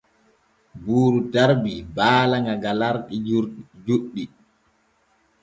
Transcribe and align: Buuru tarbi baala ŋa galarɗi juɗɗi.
Buuru 0.83 1.19
tarbi 1.33 1.73
baala 1.95 2.37
ŋa 2.45 2.53
galarɗi 2.63 3.15
juɗɗi. 3.85 4.23